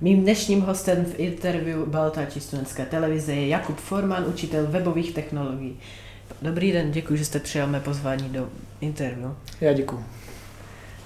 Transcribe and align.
Mým 0.00 0.22
dnešním 0.22 0.60
hostem 0.60 1.04
v 1.04 1.18
interview 1.18 1.78
Baltáči 1.86 2.40
studentské 2.40 2.86
televize 2.86 3.34
je 3.34 3.48
Jakub 3.48 3.76
Forman, 3.76 4.24
učitel 4.28 4.66
webových 4.66 5.14
technologií. 5.14 5.78
Dobrý 6.42 6.72
den, 6.72 6.90
děkuji, 6.90 7.16
že 7.16 7.24
jste 7.24 7.38
přijal 7.38 7.66
mé 7.66 7.80
pozvání 7.80 8.28
do 8.28 8.48
interview. 8.80 9.30
Já 9.60 9.72
děkuji. 9.72 10.04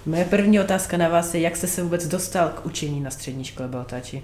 Moje 0.07 0.25
první 0.25 0.61
otázka 0.61 0.97
na 0.97 1.09
vás 1.09 1.35
je, 1.35 1.41
jak 1.41 1.57
jste 1.57 1.67
se 1.67 1.83
vůbec 1.83 2.09
dostal 2.09 2.49
k 2.49 2.67
učení 2.67 3.01
na 3.01 3.11
střední 3.11 3.45
škole 3.45 3.69
Baltáči? 3.69 4.23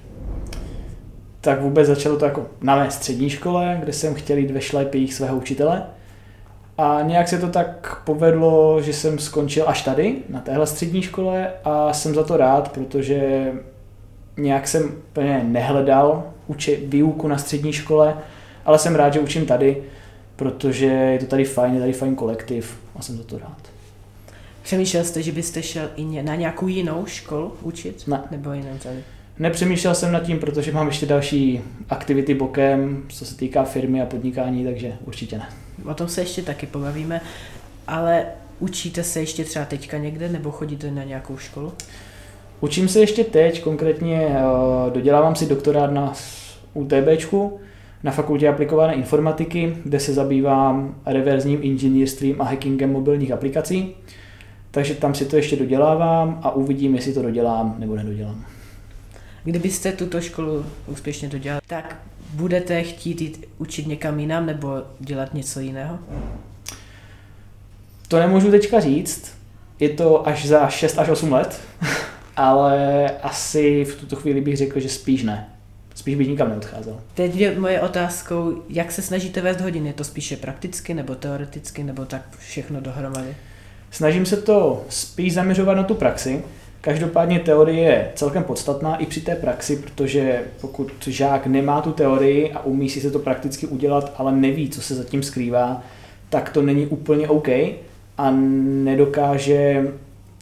Tak 1.41 1.61
vůbec 1.61 1.87
začalo 1.87 2.17
to 2.17 2.25
jako 2.25 2.47
na 2.63 2.77
mé 2.77 2.91
střední 2.91 3.31
škole, 3.31 3.77
kde 3.81 3.93
jsem 3.93 4.15
chtěl 4.15 4.37
jít 4.37 4.51
ve 4.51 4.61
šlépích 4.61 5.15
svého 5.15 5.37
učitele. 5.37 5.83
A 6.79 6.99
nějak 7.03 7.29
se 7.29 7.39
to 7.39 7.49
tak 7.49 8.03
povedlo, 8.05 8.83
že 8.83 8.93
jsem 8.93 9.19
skončil 9.19 9.65
až 9.69 9.83
tady, 9.83 10.17
na 10.29 10.41
téhle 10.41 10.67
střední 10.67 11.03
škole 11.03 11.53
a 11.65 11.93
jsem 11.93 12.15
za 12.15 12.25
to 12.25 12.37
rád, 12.37 12.73
protože 12.73 13.53
nějak 14.39 14.69
jsem 14.69 14.85
úplně 14.85 15.45
nehledal 15.49 16.33
uči, 16.47 16.83
výuku 16.87 17.29
na 17.29 17.39
střední 17.39 17.73
škole, 17.73 18.17
ale 18.65 18.79
jsem 18.79 18.95
rád, 18.95 19.13
že 19.13 19.21
učím 19.21 19.47
tady, 19.47 19.83
protože 20.37 20.87
je 20.87 21.19
to 21.19 21.27
tady 21.27 21.45
fajn, 21.45 21.75
je 21.75 21.81
tady 21.81 21.93
fajn 21.93 22.15
kolektiv 22.15 22.79
a 22.97 23.03
jsem 23.03 23.17
za 23.17 23.25
to 23.25 23.39
rád. 23.39 23.63
Přemýšlel 24.63 25.05
jste, 25.05 25.23
že 25.23 25.33
byste 25.33 25.63
šel 25.63 25.91
i 25.97 26.23
na 26.23 26.35
nějakou 26.35 26.69
jinou 26.69 27.07
školu 27.07 27.53
učit? 27.63 28.09
Ne. 28.09 28.23
Nebo 28.31 28.51
jenom 28.51 28.79
tady? 28.79 28.99
Nepřemýšlel 29.39 29.95
jsem 29.95 30.13
nad 30.13 30.21
tím, 30.21 30.39
protože 30.39 30.73
mám 30.73 30.87
ještě 30.87 31.07
další 31.07 31.61
aktivity 31.91 32.35
bokem, 32.35 33.03
co 33.09 33.27
se 33.27 33.37
týká 33.37 33.65
firmy 33.65 34.03
a 34.03 34.07
podnikání, 34.07 34.65
takže 34.65 34.93
určitě 35.05 35.39
ne. 35.39 35.49
O 35.91 35.95
tom 35.95 36.09
se 36.09 36.21
ještě 36.21 36.43
taky 36.43 36.67
pobavíme, 36.67 37.21
ale 37.87 38.27
učíte 38.59 39.05
se 39.05 39.21
ještě 39.21 39.45
třeba 39.45 39.65
teďka 39.65 39.99
někde 39.99 40.29
nebo 40.29 40.51
chodíte 40.51 40.91
na 40.91 41.05
nějakou 41.05 41.37
školu? 41.37 41.73
Učím 42.61 42.89
se 42.89 43.01
ještě 43.01 43.25
teď, 43.25 43.63
konkrétně 43.63 44.29
eh, 44.31 44.91
dodělávám 44.91 45.35
si 45.35 45.47
doktorát 45.47 45.93
na 45.93 46.13
UTBčku 46.75 47.61
na 48.03 48.13
fakultě 48.13 48.49
aplikované 48.49 48.95
informatiky, 48.95 49.77
kde 49.85 50.01
se 50.01 50.13
zabývám 50.13 50.95
reverzním 51.07 51.59
inženýrstvím 51.63 52.41
a 52.41 52.45
hackingem 52.45 52.93
mobilních 52.93 53.33
aplikací. 53.33 53.95
Takže 54.71 54.95
tam 54.95 55.15
si 55.15 55.25
to 55.25 55.37
ještě 55.37 55.57
dodělávám 55.57 56.41
a 56.43 56.51
uvidím, 56.51 56.95
jestli 56.95 57.13
to 57.13 57.23
dodělám 57.23 57.77
nebo 57.79 57.97
nedodělám. 57.97 58.45
Kdybyste 59.45 59.93
tuto 59.93 60.21
školu 60.21 60.65
úspěšně 60.87 61.29
dodělali, 61.29 61.61
tak 61.67 62.01
budete 62.33 62.83
chtít 62.83 63.21
jít 63.21 63.47
učit 63.59 63.87
někam 63.87 64.21
jinam 64.21 64.47
nebo 64.47 64.83
dělat 65.01 65.35
něco 65.35 65.61
jiného? 65.61 65.99
To 68.09 68.19
nemůžu 68.19 68.51
teďka 68.51 68.81
říct. 68.81 69.39
Je 69.81 69.89
to 69.89 70.29
až 70.29 70.47
za 70.47 70.69
6 70.69 70.99
až 70.99 71.09
8 71.09 71.33
let, 71.33 71.61
ale 72.39 73.11
asi 73.23 73.85
v 73.85 73.95
tuto 74.01 74.17
chvíli 74.17 74.41
bych 74.41 74.57
řekl, 74.57 74.81
že 74.81 74.89
spíš 74.89 75.23
ne. 75.23 75.49
Spíš 75.95 76.15
bych 76.15 76.29
nikam 76.29 76.49
neodcházel. 76.49 77.01
Teď 77.15 77.37
je 77.37 77.61
moje 77.61 77.81
otázkou, 77.81 78.63
jak 78.69 78.93
se 78.93 79.03
snažíte 79.03 79.41
vést 79.41 79.61
hodiny? 79.61 79.89
Je 79.89 79.93
to 79.93 80.05
spíše 80.05 80.37
prakticky 80.37 80.95
nebo 80.95 81.15
teoreticky 81.15 81.85
nebo 81.85 82.05
tak 82.05 82.23
všechno 82.39 82.81
dohromady? 82.81 83.37
Snažím 83.91 84.27
se 84.27 84.37
to 84.37 84.85
spíš 84.89 85.35
zaměřovat 85.35 85.75
na 85.75 85.83
tu 85.83 85.95
praxi. 85.95 86.43
Každopádně 86.81 87.41
teorie 87.41 87.81
je 87.81 88.11
celkem 88.15 88.45
podstatná 88.45 88.97
i 88.97 89.07
při 89.07 89.21
té 89.21 89.35
praxi, 89.35 89.77
protože 89.77 90.43
pokud 90.61 90.93
žák 91.07 91.47
nemá 91.47 91.81
tu 91.81 91.93
teorii 91.93 92.53
a 92.53 92.65
umí 92.65 92.91
si 92.91 93.01
se 93.01 93.11
to 93.11 93.19
prakticky 93.19 93.67
udělat, 93.67 94.15
ale 94.17 94.33
neví, 94.33 94.71
co 94.71 94.83
se 94.83 94.95
zatím 94.95 95.23
skrývá, 95.23 95.83
tak 96.29 96.51
to 96.51 96.63
není 96.63 96.87
úplně 96.87 97.29
OK 97.29 97.49
a 98.19 98.31
nedokáže 98.31 99.89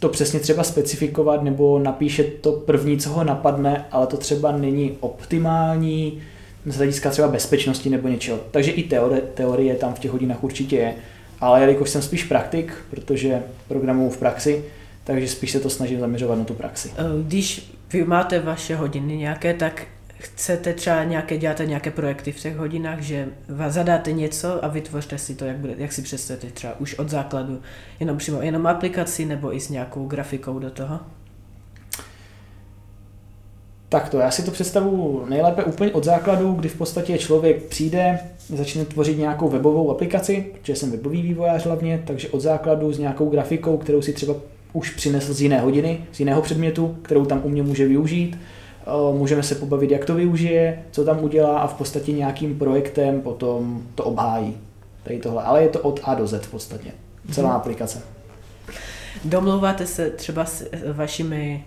to 0.01 0.09
přesně 0.09 0.41
třeba 0.41 0.65
specifikovat 0.65 1.43
nebo 1.43 1.79
napíše 1.79 2.25
to 2.25 2.53
první, 2.53 2.99
co 2.99 3.11
ho 3.11 3.25
napadne, 3.25 3.85
ale 3.91 4.07
to 4.07 4.17
třeba 4.17 4.53
není 4.53 4.97
optimální 5.01 6.23
z 6.67 6.77
hlediska 6.77 7.11
třeba 7.11 7.29
bezpečnosti 7.29 7.91
nebo 7.91 8.09
něčeho. 8.09 8.39
Takže 8.51 8.71
i 8.71 8.83
teorie, 8.83 9.21
teorie 9.21 9.75
tam 9.75 9.95
v 9.95 9.99
těch 9.99 10.11
hodinách 10.11 10.45
určitě 10.45 10.77
je. 10.77 10.95
Ale 11.41 11.61
jelikož 11.61 11.91
jsem 11.91 12.03
spíš 12.03 12.25
praktik, 12.25 12.75
protože 12.91 13.43
programuju 13.69 14.11
v 14.11 14.17
praxi, 14.17 14.65
takže 15.05 15.29
spíš 15.29 15.51
se 15.51 15.61
to 15.61 15.71
snažím 15.71 16.01
zaměřovat 16.01 16.39
na 16.39 16.45
tu 16.45 16.55
praxi. 16.55 16.91
Eh, 16.97 17.03
když 17.23 17.73
vy 17.93 18.05
máte 18.05 18.41
vaše 18.41 18.77
hodiny 18.77 19.17
nějaké, 19.17 19.55
tak 19.55 19.87
chcete 20.19 20.75
třeba 20.75 21.05
nějaké, 21.05 21.39
děláte 21.39 21.67
nějaké 21.67 21.91
projekty 21.91 22.33
v 22.33 22.41
těch 22.41 22.57
hodinách, 22.57 23.01
že 23.01 23.29
vás 23.49 23.73
zadáte 23.73 24.13
něco 24.13 24.65
a 24.65 24.69
vytvořte 24.69 25.19
si 25.19 25.35
to, 25.35 25.45
jak, 25.45 25.57
bude, 25.57 25.75
jak 25.79 25.93
si 25.93 26.03
představíte 26.03 26.47
třeba 26.47 26.81
už 26.81 26.99
od 26.99 27.09
základu, 27.09 27.61
jenom 28.01 28.19
přímo 28.19 28.43
jenom 28.43 28.67
aplikaci 28.67 29.25
nebo 29.25 29.57
i 29.57 29.61
s 29.61 29.69
nějakou 29.69 30.07
grafikou 30.07 30.59
do 30.59 30.71
toho? 30.71 31.01
Tak 33.89 34.09
to, 34.09 34.19
já 34.19 34.31
si 34.31 34.43
to 34.43 34.51
představu 34.51 35.25
nejlépe 35.29 35.65
úplně 35.65 35.93
od 35.93 36.05
základu, 36.05 36.53
kdy 36.53 36.69
v 36.69 36.79
podstatě 36.79 37.19
člověk 37.19 37.63
přijde, 37.63 38.19
začne 38.49 38.85
tvořit 38.85 39.19
nějakou 39.19 39.49
webovou 39.49 39.91
aplikaci, 39.91 40.47
protože 40.53 40.77
jsem 40.77 40.91
webový 40.91 41.23
vývojář 41.23 41.65
hlavně, 41.65 42.03
takže 42.07 42.29
od 42.29 42.41
základu 42.41 42.93
s 42.93 42.99
nějakou 42.99 43.31
grafikou, 43.31 43.77
kterou 43.77 44.03
si 44.03 44.13
třeba 44.13 44.35
už 44.73 44.91
přinesl 44.91 45.35
z 45.35 45.41
jiné 45.41 45.61
hodiny, 45.61 45.99
z 46.13 46.21
jiného 46.21 46.43
předmětu, 46.43 46.99
kterou 47.03 47.25
tam 47.25 47.41
u 47.45 47.49
mě 47.49 47.63
může 47.63 47.89
využít. 47.89 48.39
Eh, 48.87 49.19
můžeme 49.19 49.43
se 49.43 49.55
pobavit, 49.55 49.91
jak 49.91 50.05
to 50.05 50.15
využije, 50.15 50.83
co 50.91 51.05
tam 51.05 51.25
udělá 51.25 51.59
a 51.59 51.67
v 51.67 51.75
podstatě 51.75 52.13
nějakým 52.13 52.59
projektem 52.59 53.21
potom 53.21 53.83
to 53.95 54.05
obhájí. 54.05 54.57
Tady 55.03 55.19
tohle. 55.19 55.43
Ale 55.43 55.63
je 55.63 55.69
to 55.69 55.81
od 55.81 56.01
A 56.05 56.15
do 56.15 56.27
Z 56.27 56.47
v 56.47 56.51
podstatě. 56.51 56.91
Celá 57.33 57.49
hmm. 57.49 57.57
aplikace. 57.57 58.03
Domlouváte 59.25 59.87
se 59.87 60.11
třeba 60.11 60.45
s 60.45 60.71
vašimi 60.93 61.65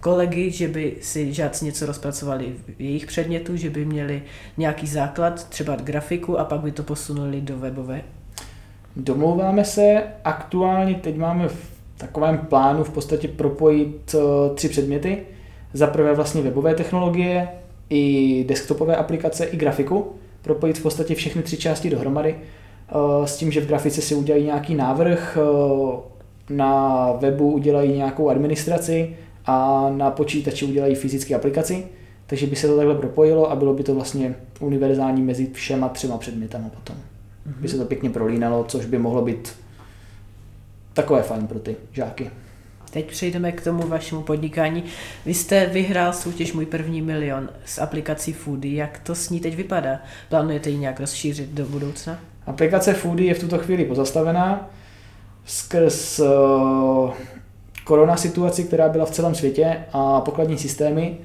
kolegy, 0.00 0.50
že 0.50 0.68
by 0.68 0.96
si 1.00 1.32
žáci 1.32 1.64
něco 1.64 1.86
rozpracovali 1.86 2.52
v 2.78 2.80
jejich 2.80 3.06
předmětu, 3.06 3.56
že 3.56 3.70
by 3.70 3.84
měli 3.84 4.22
nějaký 4.56 4.86
základ, 4.86 5.48
třeba 5.48 5.76
grafiku 5.76 6.38
a 6.38 6.44
pak 6.44 6.60
by 6.60 6.72
to 6.72 6.82
posunuli 6.82 7.40
do 7.40 7.58
webové? 7.58 8.02
Domlouváme 8.96 9.64
se, 9.64 10.02
aktuálně 10.24 10.94
teď 10.94 11.16
máme 11.16 11.48
v 11.48 11.70
takovém 11.96 12.38
plánu 12.38 12.84
v 12.84 12.90
podstatě 12.90 13.28
propojit 13.28 14.14
eh, 14.14 14.54
tři 14.54 14.68
předměty. 14.68 15.26
Za 15.74 15.86
prvé 15.86 16.14
vlastně 16.14 16.42
webové 16.42 16.74
technologie, 16.74 17.48
i 17.90 18.44
desktopové 18.48 18.96
aplikace, 18.96 19.44
i 19.44 19.56
grafiku. 19.56 20.12
Propojit 20.42 20.78
v 20.78 20.82
podstatě 20.82 21.14
všechny 21.14 21.42
tři 21.42 21.56
části 21.56 21.90
dohromady 21.90 22.36
eh, 22.36 23.26
s 23.26 23.36
tím, 23.36 23.52
že 23.52 23.60
v 23.60 23.66
grafice 23.66 24.00
si 24.00 24.14
udělají 24.14 24.44
nějaký 24.44 24.74
návrh, 24.74 25.38
eh, 25.40 26.54
na 26.54 27.12
webu 27.12 27.52
udělají 27.52 27.92
nějakou 27.92 28.28
administraci 28.28 29.16
a 29.46 29.88
na 29.96 30.10
počítači 30.10 30.64
udělají 30.64 30.94
fyzické 30.94 31.34
aplikaci. 31.34 31.86
Takže 32.26 32.46
by 32.46 32.56
se 32.56 32.66
to 32.66 32.76
takhle 32.76 32.94
propojilo 32.94 33.50
a 33.50 33.56
bylo 33.56 33.74
by 33.74 33.82
to 33.82 33.94
vlastně 33.94 34.34
univerzální 34.60 35.22
mezi 35.22 35.50
všema 35.52 35.88
třema 35.88 36.18
předmětama 36.18 36.68
potom. 36.68 36.96
Mm-hmm. 36.96 37.60
By 37.60 37.68
se 37.68 37.78
to 37.78 37.84
pěkně 37.84 38.10
prolínalo, 38.10 38.64
což 38.68 38.86
by 38.86 38.98
mohlo 38.98 39.22
být 39.22 39.52
takové 40.92 41.22
fajn 41.22 41.46
pro 41.46 41.58
ty 41.58 41.76
žáky. 41.92 42.30
Teď 42.94 43.06
přejdeme 43.06 43.52
k 43.52 43.64
tomu 43.64 43.88
vašemu 43.88 44.22
podnikání. 44.22 44.84
Vy 45.26 45.34
jste 45.34 45.66
vyhrál 45.66 46.12
soutěž 46.12 46.52
Můj 46.52 46.66
první 46.66 47.02
milion 47.02 47.48
s 47.64 47.78
aplikací 47.78 48.32
Foody. 48.32 48.74
Jak 48.74 48.98
to 48.98 49.14
s 49.14 49.30
ní 49.30 49.40
teď 49.40 49.56
vypadá? 49.56 49.98
Plánujete 50.28 50.70
ji 50.70 50.78
nějak 50.78 51.00
rozšířit 51.00 51.50
do 51.50 51.66
budoucna? 51.66 52.18
Aplikace 52.46 52.94
Foody 52.94 53.24
je 53.24 53.34
v 53.34 53.40
tuto 53.40 53.58
chvíli 53.58 53.84
pozastavená 53.84 54.70
skrz 55.46 56.20
uh, 56.20 57.14
korona 57.84 58.16
situaci, 58.16 58.64
která 58.64 58.88
byla 58.88 59.04
v 59.04 59.10
celém 59.10 59.34
světě 59.34 59.76
a 59.92 60.20
pokladní 60.20 60.58
systémy 60.58 61.18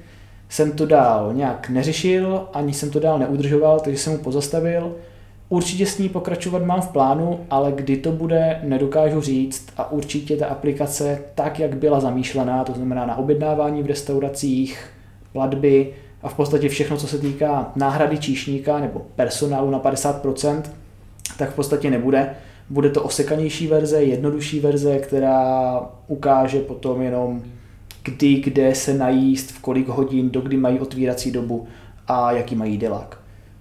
jsem 0.48 0.72
to 0.72 0.86
dál 0.86 1.32
nějak 1.34 1.68
neřešil, 1.68 2.48
ani 2.52 2.72
jsem 2.72 2.90
to 2.90 3.00
dál 3.00 3.18
neudržoval, 3.18 3.80
takže 3.80 3.98
jsem 3.98 4.12
mu 4.12 4.18
pozastavil 4.18 4.96
Určitě 5.52 5.86
s 5.86 5.98
ní 5.98 6.08
pokračovat 6.08 6.64
mám 6.64 6.80
v 6.80 6.88
plánu, 6.88 7.40
ale 7.50 7.72
kdy 7.72 7.96
to 7.96 8.12
bude, 8.12 8.60
nedokážu 8.64 9.20
říct 9.20 9.66
a 9.76 9.92
určitě 9.92 10.36
ta 10.36 10.46
aplikace 10.46 11.22
tak, 11.34 11.58
jak 11.58 11.76
byla 11.76 12.00
zamýšlená, 12.00 12.64
to 12.64 12.72
znamená 12.72 13.06
na 13.06 13.16
objednávání 13.16 13.82
v 13.82 13.86
restauracích, 13.86 14.90
platby 15.32 15.94
a 16.22 16.28
v 16.28 16.34
podstatě 16.34 16.68
všechno, 16.68 16.96
co 16.96 17.06
se 17.06 17.18
týká 17.18 17.72
náhrady 17.76 18.18
číšníka 18.18 18.78
nebo 18.78 19.02
personálu 19.16 19.70
na 19.70 19.80
50%, 19.80 20.62
tak 21.38 21.50
v 21.50 21.54
podstatě 21.54 21.90
nebude. 21.90 22.36
Bude 22.68 22.90
to 22.90 23.02
osekanější 23.02 23.66
verze, 23.66 24.02
jednodušší 24.02 24.60
verze, 24.60 24.98
která 24.98 25.80
ukáže 26.06 26.60
potom 26.60 27.02
jenom 27.02 27.42
kdy, 28.04 28.34
kde 28.34 28.74
se 28.74 28.94
najíst, 28.94 29.50
v 29.50 29.60
kolik 29.60 29.88
hodin, 29.88 30.30
do 30.30 30.40
kdy 30.40 30.56
mají 30.56 30.80
otvírací 30.80 31.30
dobu 31.30 31.66
a 32.06 32.32
jaký 32.32 32.56
mají 32.56 32.78
delák 32.78 33.19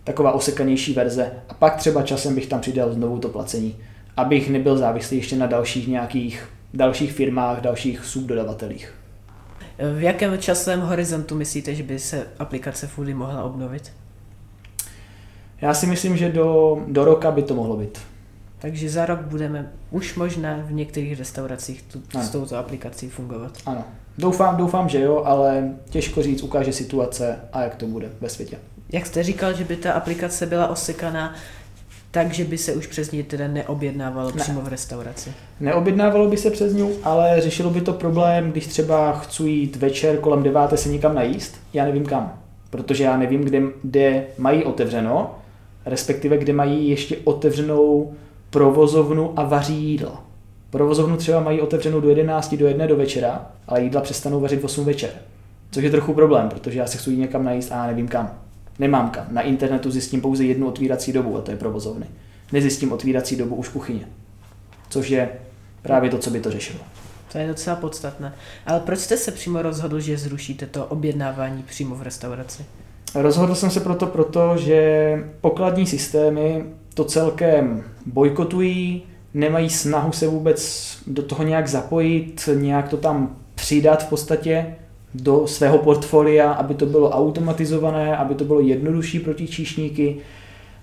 taková 0.09 0.31
osekanější 0.31 0.94
verze 0.94 1.31
a 1.50 1.53
pak 1.53 1.75
třeba 1.75 2.03
časem 2.03 2.35
bych 2.35 2.47
tam 2.47 2.61
přidal 2.61 2.94
znovu 2.94 3.19
to 3.19 3.29
placení, 3.29 3.75
abych 4.17 4.50
nebyl 4.50 4.77
závislý 4.77 5.17
ještě 5.17 5.35
na 5.35 5.47
dalších 5.47 5.88
nějakých 5.88 6.50
dalších 6.73 7.11
firmách, 7.11 7.61
dalších 7.61 8.06
subdodavatelích. 8.06 8.94
V 9.97 10.03
jakém 10.03 10.38
časovém 10.38 10.81
horizontu 10.81 11.35
myslíte, 11.35 11.75
že 11.75 11.83
by 11.83 12.00
se 12.00 12.27
aplikace 12.39 12.88
Foody 12.88 13.13
mohla 13.13 13.44
obnovit? 13.44 13.91
Já 15.61 15.73
si 15.73 15.88
myslím, 15.88 16.17
že 16.17 16.31
do, 16.31 16.77
do 16.88 17.06
roka 17.06 17.31
by 17.31 17.44
to 17.44 17.56
mohlo 17.56 17.77
být. 17.77 18.00
Takže 18.59 18.89
za 18.89 19.06
rok 19.06 19.19
budeme 19.19 19.71
už 19.91 20.15
možná 20.15 20.57
v 20.65 20.71
některých 20.71 21.19
restauracích 21.19 21.81
tu, 21.81 22.01
s 22.21 22.29
touto 22.29 22.57
aplikací 22.57 23.09
fungovat. 23.09 23.51
Ano, 23.65 23.83
Doufám, 24.17 24.57
doufám, 24.57 24.89
že 24.89 25.01
jo, 25.01 25.23
ale 25.25 25.73
těžko 25.89 26.23
říct, 26.23 26.44
ukáže 26.44 26.73
situace 26.73 27.39
a 27.53 27.61
jak 27.61 27.75
to 27.75 27.88
bude 27.88 28.09
ve 28.21 28.29
světě. 28.29 28.57
Jak 28.91 29.06
jste 29.06 29.24
říkal, 29.24 29.53
že 29.53 29.63
by 29.63 29.75
ta 29.75 29.94
aplikace 29.94 30.45
byla 30.45 30.68
osekaná, 30.68 31.36
takže 32.12 32.44
by 32.44 32.57
se 32.57 32.74
už 32.74 32.88
přes 32.88 33.12
ní 33.12 33.24
teda 33.24 33.47
neobjednávalo 33.47 34.31
ne. 34.31 34.41
přímo 34.41 34.62
v 34.62 34.68
restauraci. 34.68 35.33
Neobjednávalo 35.59 36.30
by 36.30 36.38
se 36.38 36.51
přes 36.51 36.74
ní, 36.74 36.91
ale 37.03 37.41
řešilo 37.41 37.69
by 37.69 37.81
to 37.81 37.94
problém, 37.94 38.51
když 38.51 38.68
třeba 38.68 39.12
chci 39.12 39.44
jít 39.44 39.75
večer 39.75 40.18
kolem 40.18 40.44
deváté 40.44 40.77
se 40.77 40.89
někam 40.89 41.15
najíst, 41.15 41.56
já 41.74 41.86
nevím 41.86 42.06
kam, 42.06 42.39
protože 42.69 43.03
já 43.03 43.18
nevím, 43.18 43.41
kde, 43.41 43.62
kde 43.83 44.24
mají 44.38 44.63
otevřeno, 44.63 45.35
respektive 45.85 46.38
kde 46.38 46.53
mají 46.53 46.89
ještě 46.89 47.18
otevřenou 47.24 48.13
provozovnu 48.50 49.39
a 49.39 49.44
vaří 49.44 49.83
jídla. 49.83 50.24
Provozovnu 50.69 51.18
třeba 51.18 51.39
mají 51.39 51.62
otevřenou 51.62 52.01
do 52.01 52.09
11 52.09 52.56
do 52.56 52.68
1 52.68 52.85
do 52.85 52.95
večera, 52.95 53.51
ale 53.68 53.81
jídla 53.81 54.01
přestanou 54.01 54.39
vařit 54.39 54.62
v 54.62 54.65
8 54.65 54.85
večer. 54.85 55.09
Což 55.71 55.83
je 55.83 55.92
trochu 55.92 56.13
problém, 56.13 56.50
protože 56.50 56.80
já 56.80 56.88
se 56.88 56.97
chci 56.97 57.18
někam 57.18 57.44
najíst 57.44 57.71
a 57.71 57.75
já 57.75 57.88
nevím 57.88 58.07
kam. 58.07 58.48
Nemám 58.79 59.09
kam. 59.09 59.27
Na 59.31 59.41
internetu 59.41 59.91
zjistím 59.91 60.21
pouze 60.21 60.45
jednu 60.45 60.67
otvírací 60.67 61.13
dobu 61.13 61.37
a 61.37 61.41
to 61.41 61.51
je 61.51 61.57
provozovny. 61.57 62.05
Nezjistím 62.51 62.91
otvírací 62.91 63.35
dobu 63.35 63.55
už 63.55 63.69
kuchyně. 63.69 64.07
Což 64.89 65.09
je 65.09 65.29
právě 65.81 66.09
to, 66.09 66.17
co 66.17 66.29
by 66.29 66.39
to 66.39 66.51
řešilo. 66.51 66.79
To 67.31 67.37
je 67.37 67.47
docela 67.47 67.75
podstatné. 67.75 68.33
Ale 68.65 68.79
proč 68.79 68.99
jste 68.99 69.17
se 69.17 69.31
přímo 69.31 69.61
rozhodl, 69.61 69.99
že 69.99 70.17
zrušíte 70.17 70.65
to 70.65 70.85
objednávání 70.85 71.63
přímo 71.63 71.95
v 71.95 72.01
restauraci? 72.01 72.65
Rozhodl 73.15 73.55
jsem 73.55 73.71
se 73.71 73.79
proto, 73.79 74.07
proto 74.07 74.57
že 74.57 75.13
pokladní 75.41 75.87
systémy 75.87 76.65
to 76.93 77.03
celkem 77.05 77.83
bojkotují, 78.05 79.03
nemají 79.33 79.69
snahu 79.69 80.11
se 80.11 80.27
vůbec 80.27 80.89
do 81.07 81.23
toho 81.23 81.43
nějak 81.43 81.67
zapojit, 81.67 82.49
nějak 82.55 82.89
to 82.89 82.97
tam 82.97 83.35
přidat 83.55 84.03
v 84.03 84.09
podstatě 84.09 84.75
do 85.13 85.47
svého 85.47 85.77
portfolia, 85.77 86.51
aby 86.51 86.73
to 86.73 86.85
bylo 86.85 87.09
automatizované, 87.09 88.17
aby 88.17 88.35
to 88.35 88.44
bylo 88.44 88.59
jednodušší 88.59 89.19
pro 89.19 89.33
ty 89.33 89.47
číšníky 89.47 90.17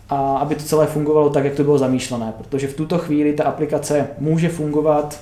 a 0.08 0.36
aby 0.36 0.54
to 0.54 0.62
celé 0.62 0.86
fungovalo 0.86 1.30
tak, 1.30 1.44
jak 1.44 1.54
to 1.54 1.64
bylo 1.64 1.78
zamýšlené. 1.78 2.32
Protože 2.38 2.66
v 2.66 2.76
tuto 2.76 2.98
chvíli 2.98 3.32
ta 3.32 3.44
aplikace 3.44 4.08
může 4.18 4.48
fungovat 4.48 5.20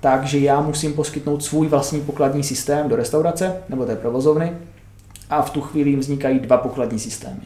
tak, 0.00 0.24
že 0.24 0.38
já 0.38 0.60
musím 0.60 0.92
poskytnout 0.92 1.44
svůj 1.44 1.68
vlastní 1.68 2.00
pokladní 2.00 2.42
systém 2.42 2.88
do 2.88 2.96
restaurace 2.96 3.56
nebo 3.68 3.84
té 3.84 3.96
provozovny 3.96 4.52
a 5.30 5.42
v 5.42 5.50
tu 5.50 5.60
chvíli 5.60 5.90
jim 5.90 6.00
vznikají 6.00 6.38
dva 6.38 6.56
pokladní 6.56 6.98
systémy. 6.98 7.40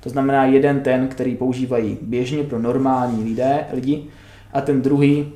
To 0.00 0.10
znamená 0.10 0.44
jeden 0.44 0.80
ten, 0.80 1.08
který 1.08 1.36
používají 1.36 1.98
běžně 2.02 2.42
pro 2.42 2.58
normální 2.58 3.24
lidé, 3.24 3.64
lidi 3.72 4.04
a 4.52 4.60
ten 4.60 4.82
druhý 4.82 5.32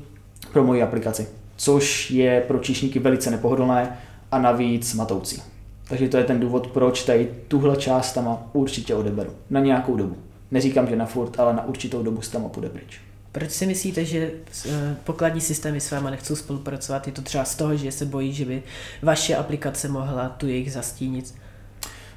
pro 0.53 0.65
moji 0.65 0.83
aplikaci, 0.83 1.29
což 1.57 2.11
je 2.11 2.41
pro 2.49 2.59
číšníky 2.59 2.99
velice 2.99 3.31
nepohodlné 3.31 3.99
a 4.33 4.39
navíc 4.39 4.95
matoucí. 4.95 5.43
Takže 5.89 6.09
to 6.09 6.17
je 6.17 6.25
ten 6.25 6.41
důvod, 6.41 6.67
proč 6.67 7.05
tady 7.05 7.31
tuhle 7.49 7.77
část 7.77 8.13
tam 8.13 8.39
určitě 8.53 8.95
odeberu. 8.95 9.31
Na 9.51 9.61
nějakou 9.61 9.97
dobu. 9.97 10.17
Neříkám, 10.51 10.87
že 10.87 10.97
na 10.97 11.07
furt, 11.07 11.41
ale 11.41 11.55
na 11.55 11.67
určitou 11.67 12.03
dobu 12.03 12.23
s 12.23 12.29
tam 12.29 12.51
půjde 12.51 12.69
pryč. 12.69 13.01
Proč 13.33 13.51
si 13.51 13.67
myslíte, 13.67 14.05
že 14.05 14.31
eh, 14.69 14.97
pokladní 15.05 15.41
systémy 15.41 15.81
s 15.81 15.91
váma 15.91 16.11
nechcou 16.11 16.37
spolupracovat? 16.37 17.07
Je 17.07 17.13
to 17.13 17.23
třeba 17.23 17.45
z 17.45 17.55
toho, 17.55 17.77
že 17.77 17.93
se 17.93 18.05
bojí, 18.05 18.33
že 18.33 18.45
by 18.45 18.63
vaše 19.03 19.37
aplikace 19.37 19.89
mohla 19.89 20.29
tu 20.29 20.49
jejich 20.49 20.73
zastínit? 20.73 21.35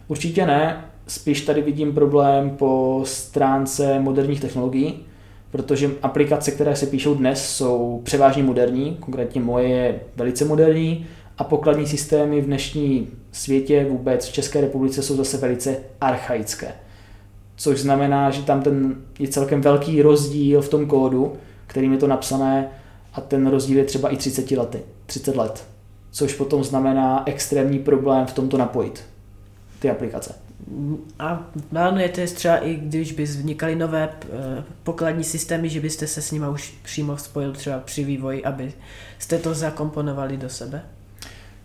Určitě 0.07 0.45
ne. 0.45 0.85
Spíš 1.07 1.41
tady 1.41 1.61
vidím 1.61 1.93
problém 1.93 2.49
po 2.49 3.01
stránce 3.05 3.99
moderních 3.99 4.41
technologií, 4.41 5.05
protože 5.51 5.91
aplikace, 6.01 6.51
které 6.51 6.75
se 6.75 6.85
píšou 6.85 7.15
dnes, 7.15 7.49
jsou 7.49 8.01
převážně 8.03 8.43
moderní, 8.43 8.97
konkrétně 8.99 9.41
moje 9.41 9.69
je 9.69 9.99
velice 10.15 10.45
moderní 10.45 11.07
a 11.37 11.43
pokladní 11.43 11.87
systémy 11.87 12.41
v 12.41 12.45
dnešní 12.45 13.07
světě, 13.31 13.85
vůbec 13.89 14.27
v 14.27 14.33
České 14.33 14.61
republice, 14.61 15.03
jsou 15.03 15.15
zase 15.15 15.37
velice 15.37 15.77
archaické. 16.01 16.71
Což 17.55 17.79
znamená, 17.79 18.31
že 18.31 18.41
tam 18.41 18.61
ten 18.61 18.95
je 19.19 19.27
celkem 19.27 19.61
velký 19.61 20.01
rozdíl 20.01 20.61
v 20.61 20.69
tom 20.69 20.85
kódu, 20.85 21.33
kterým 21.67 21.91
je 21.91 21.97
to 21.97 22.07
napsané 22.07 22.69
a 23.13 23.21
ten 23.21 23.47
rozdíl 23.47 23.77
je 23.77 23.83
třeba 23.83 24.09
i 24.09 24.17
30 24.17 24.51
lety, 24.51 24.81
30 25.05 25.35
let. 25.35 25.65
Což 26.11 26.33
potom 26.33 26.63
znamená 26.63 27.23
extrémní 27.25 27.79
problém 27.79 28.25
v 28.25 28.33
tomto 28.33 28.57
napojit 28.57 29.03
ty 29.79 29.89
aplikace. 29.89 30.35
A 31.19 31.49
plánujete 31.69 32.27
třeba 32.27 32.57
i 32.57 32.75
když 32.75 33.11
by 33.11 33.23
vznikaly 33.23 33.75
nové 33.75 34.09
eh, 34.09 34.63
pokladní 34.83 35.23
systémy, 35.23 35.69
že 35.69 35.79
byste 35.79 36.07
se 36.07 36.21
s 36.21 36.31
nimi 36.31 36.45
už 36.47 36.73
přímo 36.83 37.17
spojil 37.17 37.53
třeba 37.53 37.79
při 37.79 38.03
vývoji, 38.03 38.43
aby 38.43 38.73
jste 39.19 39.39
to 39.39 39.53
zakomponovali 39.53 40.37
do 40.37 40.49
sebe? 40.49 40.83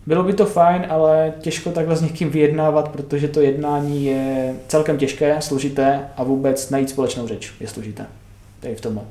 Bylo 0.05 0.23
by 0.23 0.33
to 0.33 0.45
fajn, 0.45 0.85
ale 0.89 1.33
těžko 1.39 1.71
takhle 1.71 1.95
s 1.95 2.01
někým 2.01 2.29
vyjednávat, 2.29 2.89
protože 2.89 3.27
to 3.27 3.41
jednání 3.41 4.05
je 4.05 4.55
celkem 4.67 4.97
těžké, 4.97 5.41
složité 5.41 6.07
a 6.17 6.23
vůbec 6.23 6.69
najít 6.69 6.89
společnou 6.89 7.27
řeč 7.27 7.53
je 7.59 7.67
složité. 7.67 8.05
Tady 8.59 8.75
v 8.75 8.81
tom. 8.81 9.01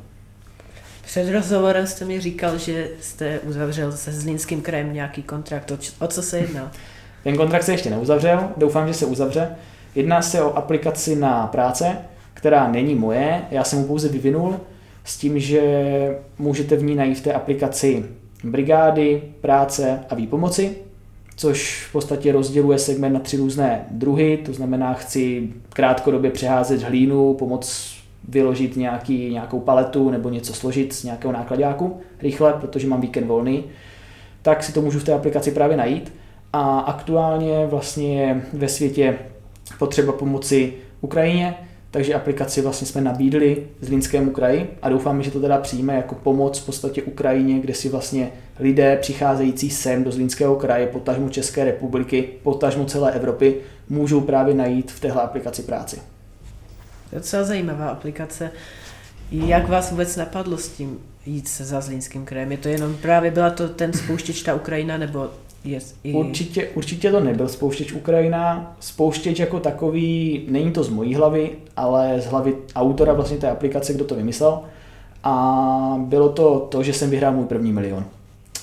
Před 1.05 1.33
rozhovorem 1.33 1.87
jste 1.87 2.05
mi 2.05 2.21
říkal, 2.21 2.59
že 2.59 2.89
jste 3.01 3.39
uzavřel 3.41 3.93
se 3.93 4.13
Zlínským 4.13 4.63
krajem 4.63 4.93
nějaký 4.93 5.23
kontrakt. 5.23 5.73
O 5.99 6.07
co 6.07 6.23
se 6.23 6.39
jedná? 6.39 6.73
Ten 7.25 7.37
kontrakt 7.37 7.63
se 7.63 7.73
ještě 7.73 7.91
neuzavřel, 7.91 8.49
doufám, 8.57 8.89
že 8.89 8.95
se 8.95 9.07
uzavře. 9.07 9.49
Jedná 9.95 10.23
se 10.23 10.43
o 10.43 10.55
aplikaci 10.55 11.17
na 11.17 11.47
práce, 11.47 11.97
která 12.35 12.69
není 12.69 12.95
moje, 12.95 13.43
já 13.51 13.65
jsem 13.65 13.79
mu 13.79 13.87
pouze 13.87 14.09
vyvinul, 14.09 14.61
s 15.05 15.17
tím, 15.17 15.39
že 15.39 15.63
můžete 16.39 16.77
v 16.77 16.83
ní 16.83 16.95
najít 16.95 17.19
v 17.19 17.23
té 17.23 17.33
aplikaci 17.33 18.05
brigády, 18.45 19.23
práce 19.41 20.01
a 20.11 20.15
výpomoci, 20.15 20.77
což 21.37 21.87
v 21.89 21.93
podstatě 21.93 22.33
rozděluje 22.33 22.79
segment 22.79 23.13
na 23.13 23.21
tři 23.21 23.37
různé 23.37 23.87
druhy, 23.91 24.37
to 24.45 24.53
znamená, 24.53 24.95
chci 24.95 25.49
krátkodobě 25.73 26.31
přeházet 26.31 26.83
hlínu, 26.83 27.35
pomoct 27.35 27.95
vyložit 28.29 28.77
nějaký, 28.77 29.31
nějakou 29.31 29.61
paletu 29.61 30.11
nebo 30.11 30.29
něco 30.29 30.55
složit 30.55 30.93
z 30.93 31.05
nějakého 31.05 31.33
nákladňáku 31.33 32.01
rychle, 32.23 32.53
protože 32.53 32.87
mám 32.87 33.01
víkend 33.01 33.27
volný, 33.27 33.65
tak 34.43 34.63
si 34.63 34.73
to 34.73 34.83
můžu 34.83 34.99
v 34.99 35.05
té 35.05 35.13
aplikaci 35.13 35.51
právě 35.51 35.77
najít. 35.77 36.13
A 36.53 36.79
aktuálně 36.79 37.67
vlastně 37.67 38.23
je 38.23 38.43
ve 38.53 38.69
světě 38.69 39.19
potřeba 39.79 40.13
pomoci 40.13 40.73
Ukrajině, 41.01 41.55
takže 41.93 42.15
aplikaci 42.15 42.61
vlastně 42.61 42.87
jsme 42.87 43.01
nabídli 43.01 43.67
Zlínskému 43.81 44.31
kraji 44.31 44.71
a 44.83 44.89
doufáme, 44.89 45.23
že 45.23 45.31
to 45.31 45.41
teda 45.41 45.59
přijme 45.59 45.95
jako 45.95 46.15
pomoc 46.15 46.59
v 46.59 46.67
podstatě 46.67 47.03
Ukrajině, 47.03 47.61
kde 47.61 47.75
si 47.75 47.89
vlastně 47.89 48.31
lidé 48.61 48.97
přicházející 48.97 49.71
sem 49.71 50.05
do 50.05 50.13
Zlínského 50.13 50.57
kraje, 50.57 50.87
potažmu 50.87 51.29
České 51.29 51.65
republiky, 51.65 52.29
potažmu 52.43 52.85
celé 52.85 53.13
Evropy, 53.13 53.57
můžou 53.89 54.21
právě 54.21 54.55
najít 54.55 54.91
v 54.91 55.01
téhle 55.01 55.23
aplikaci 55.23 55.63
práci. 55.63 55.97
To 57.11 57.17
je 57.17 57.21
docela 57.21 57.45
zajímavá 57.45 57.89
aplikace. 57.89 58.51
Jak 59.31 59.69
vás 59.69 59.91
vůbec 59.91 60.17
napadlo 60.17 60.59
s 60.59 60.69
tím 60.69 60.99
jít 61.27 61.49
se 61.49 61.65
za 61.65 61.81
Zlínským 61.81 62.25
krajem? 62.25 62.53
Je 62.53 62.59
to 62.59 62.69
jenom 62.69 62.97
právě 62.97 63.31
byla 63.31 63.51
to 63.51 63.69
ten 63.69 63.93
spouštěč 63.93 64.43
ta 64.43 64.55
Ukrajina, 64.55 64.99
nebo 64.99 65.31
Yes, 65.65 65.95
i... 66.05 66.13
určitě, 66.13 66.69
určitě 66.69 67.11
to 67.11 67.21
nebyl 67.21 67.49
spouštěč 67.49 67.93
Ukrajina. 67.93 68.77
Spouštěč 68.81 69.39
jako 69.39 69.61
takový, 69.61 70.43
není 70.49 70.73
to 70.73 70.85
z 70.85 70.89
mojí 70.89 71.15
hlavy, 71.15 71.51
ale 71.77 72.21
z 72.21 72.27
hlavy 72.27 72.57
autora 72.75 73.13
vlastně 73.13 73.37
té 73.37 73.51
aplikace, 73.51 73.93
kdo 73.93 74.05
to 74.05 74.15
vymyslel. 74.15 74.61
A 75.25 75.97
bylo 75.99 76.29
to 76.29 76.59
to, 76.71 76.83
že 76.83 76.93
jsem 76.93 77.11
vyhrál 77.11 77.33
můj 77.33 77.47
první 77.47 77.73
milion. 77.73 78.05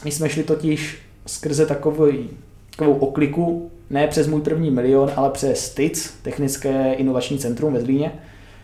My 0.06 0.12
jsme 0.12 0.30
šli 0.30 0.44
totiž 0.44 0.98
skrze 1.26 1.66
takový, 1.66 2.30
takovou 2.70 2.94
okliku, 2.94 3.72
ne 3.90 4.08
přes 4.08 4.28
můj 4.28 4.42
první 4.42 4.72
milion, 4.72 5.12
ale 5.16 5.30
přes 5.30 5.74
TIC, 5.76 6.14
Technické 6.22 6.94
inovační 6.94 7.38
centrum 7.38 7.74
ve 7.74 7.82
Zlíně. 7.82 8.12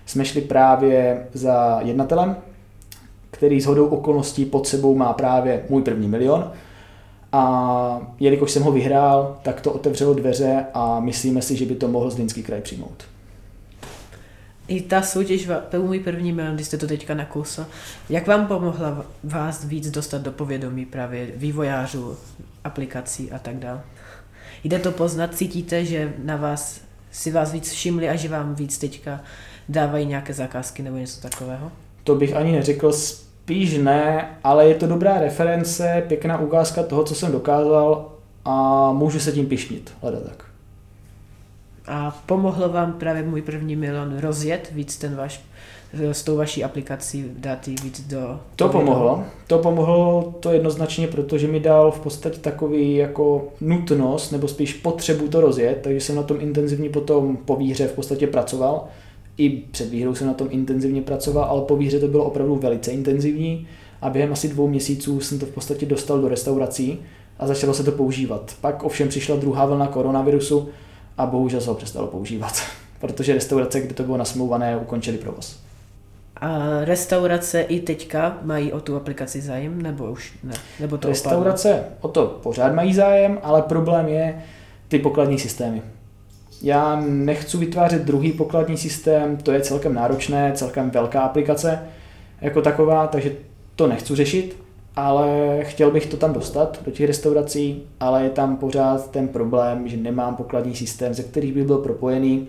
Jsme 0.05 0.25
šli 0.25 0.41
právě 0.41 1.27
za 1.33 1.79
jednatelem, 1.83 2.35
který 3.31 3.61
s 3.61 3.65
hodou 3.65 3.85
okolností 3.85 4.45
pod 4.45 4.67
sebou 4.67 4.95
má 4.95 5.13
právě 5.13 5.63
můj 5.69 5.81
první 5.81 6.07
milion 6.07 6.51
a 7.35 8.01
jelikož 8.19 8.51
jsem 8.51 8.63
ho 8.63 8.71
vyhrál, 8.71 9.37
tak 9.43 9.61
to 9.61 9.71
otevřelo 9.71 10.13
dveře 10.13 10.65
a 10.73 10.99
myslíme 10.99 11.41
si, 11.41 11.55
že 11.55 11.65
by 11.65 11.75
to 11.75 11.87
mohl 11.87 12.09
Zlínský 12.09 12.43
kraj 12.43 12.61
přijmout. 12.61 13.03
I 14.67 14.81
ta 14.81 15.01
soutěž, 15.01 15.49
to 15.69 15.81
můj 15.81 15.99
první 15.99 16.31
milion, 16.31 16.55
když 16.55 16.67
jste 16.67 16.77
to 16.77 16.87
teďka 16.87 17.13
nakousl, 17.13 17.65
jak 18.09 18.27
vám 18.27 18.47
pomohla 18.47 19.05
vás 19.23 19.65
víc 19.65 19.91
dostat 19.91 20.21
do 20.21 20.31
povědomí 20.31 20.85
právě 20.85 21.27
vývojářů, 21.35 22.17
aplikací 22.63 23.31
a 23.31 23.39
tak 23.39 23.55
dále? 23.55 23.81
Jde 24.63 24.79
to 24.79 24.91
poznat, 24.91 25.35
cítíte, 25.35 25.85
že 25.85 26.13
na 26.23 26.35
vás 26.35 26.81
si 27.11 27.31
vás 27.31 27.51
víc 27.51 27.71
všimli 27.71 28.09
a 28.09 28.15
že 28.15 28.29
vám 28.29 28.55
víc 28.55 28.77
teďka 28.77 29.19
dávají 29.69 30.05
nějaké 30.05 30.33
zakázky 30.33 30.83
nebo 30.83 30.97
něco 30.97 31.21
takového? 31.21 31.71
To 32.03 32.15
bych 32.15 32.35
ani 32.35 32.51
neřekl, 32.51 32.91
Spíš 33.45 33.77
ne, 33.77 34.29
ale 34.43 34.67
je 34.67 34.75
to 34.75 34.87
dobrá 34.87 35.19
reference, 35.19 36.03
pěkná 36.07 36.39
ukázka 36.39 36.83
toho, 36.83 37.03
co 37.03 37.15
jsem 37.15 37.31
dokázal 37.31 38.11
a 38.45 38.91
můžu 38.91 39.19
se 39.19 39.31
tím 39.31 39.45
pišnit, 39.45 39.93
hleda 40.01 40.19
tak. 40.19 40.45
A 41.87 42.17
pomohlo 42.25 42.69
vám 42.69 42.93
právě 42.93 43.23
můj 43.23 43.41
první 43.41 43.75
milion 43.75 44.17
rozjet 44.19 44.71
víc 44.71 44.97
ten 44.97 45.15
váš 45.15 45.43
s 45.93 46.23
tou 46.23 46.37
vaší 46.37 46.63
aplikací 46.63 47.25
dát 47.37 47.67
jí 47.67 47.75
víc 47.83 48.07
do... 48.07 48.39
To 48.55 48.69
pomohlo. 48.69 49.23
To 49.47 49.59
pomohlo 49.59 50.33
to 50.39 50.51
jednoznačně, 50.51 51.07
protože 51.07 51.47
mi 51.47 51.59
dal 51.59 51.91
v 51.91 51.99
podstatě 51.99 52.39
takový 52.39 52.95
jako 52.95 53.47
nutnost, 53.61 54.31
nebo 54.31 54.47
spíš 54.47 54.73
potřebu 54.73 55.27
to 55.27 55.41
rozjet, 55.41 55.79
takže 55.81 56.01
jsem 56.01 56.15
na 56.15 56.23
tom 56.23 56.37
intenzivně 56.41 56.89
potom 56.89 57.37
po 57.37 57.55
výhře 57.55 57.87
v 57.87 57.93
podstatě 57.93 58.27
pracoval. 58.27 58.87
I 59.37 59.49
před 59.49 59.89
výhrou 59.89 60.15
jsem 60.15 60.27
na 60.27 60.33
tom 60.33 60.47
intenzivně 60.51 61.01
pracoval, 61.01 61.43
ale 61.43 61.61
po 61.61 61.77
výhře 61.77 61.99
to 61.99 62.07
bylo 62.07 62.23
opravdu 62.23 62.55
velice 62.55 62.91
intenzivní 62.91 63.67
a 64.01 64.09
během 64.09 64.33
asi 64.33 64.47
dvou 64.47 64.67
měsíců 64.67 65.19
jsem 65.19 65.39
to 65.39 65.45
v 65.45 65.51
podstatě 65.51 65.85
dostal 65.85 66.21
do 66.21 66.27
restaurací 66.27 66.99
a 67.39 67.47
začalo 67.47 67.73
se 67.73 67.83
to 67.83 67.91
používat. 67.91 68.55
Pak 68.61 68.83
ovšem 68.83 69.07
přišla 69.07 69.35
druhá 69.35 69.65
vlna 69.65 69.87
koronavirusu 69.87 70.69
a 71.17 71.25
bohužel 71.25 71.61
se 71.61 71.69
ho 71.69 71.75
přestalo 71.75 72.07
používat, 72.07 72.61
protože 72.99 73.33
restaurace, 73.33 73.81
kde 73.81 73.93
to 73.93 74.03
bylo 74.03 74.17
nasmouvané, 74.17 74.77
ukončili 74.77 75.17
provoz. 75.17 75.59
A 76.37 76.59
restaurace 76.85 77.61
i 77.61 77.79
teďka 77.79 78.37
mají 78.43 78.73
o 78.73 78.79
tu 78.79 78.95
aplikaci 78.95 79.41
zájem, 79.41 79.81
nebo 79.81 80.11
už 80.11 80.33
ne? 80.43 80.53
Nebo 80.79 80.97
to 80.97 81.07
restaurace 81.07 81.73
opadlo? 81.73 81.91
o 82.01 82.07
to 82.07 82.39
pořád 82.43 82.73
mají 82.73 82.93
zájem, 82.93 83.39
ale 83.43 83.61
problém 83.61 84.07
je 84.07 84.43
ty 84.87 84.99
pokladní 84.99 85.39
systémy. 85.39 85.81
Já 86.61 87.03
nechci 87.05 87.57
vytvářet 87.57 88.01
druhý 88.01 88.31
pokladní 88.31 88.77
systém, 88.77 89.37
to 89.37 89.51
je 89.51 89.61
celkem 89.61 89.93
náročné, 89.93 90.51
celkem 90.55 90.89
velká 90.89 91.21
aplikace 91.21 91.79
jako 92.41 92.61
taková, 92.61 93.07
takže 93.07 93.35
to 93.75 93.87
nechci 93.87 94.15
řešit, 94.15 94.57
ale 94.95 95.59
chtěl 95.61 95.91
bych 95.91 96.05
to 96.05 96.17
tam 96.17 96.33
dostat 96.33 96.79
do 96.85 96.91
těch 96.91 97.07
restaurací, 97.07 97.83
ale 97.99 98.23
je 98.23 98.29
tam 98.29 98.57
pořád 98.57 99.11
ten 99.11 99.27
problém, 99.27 99.87
že 99.87 99.97
nemám 99.97 100.35
pokladní 100.35 100.75
systém, 100.75 101.13
ze 101.13 101.23
kterých 101.23 101.53
by 101.53 101.63
byl 101.63 101.77
propojený 101.77 102.47